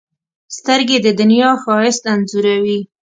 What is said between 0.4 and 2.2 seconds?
سترګې د دنیا ښایست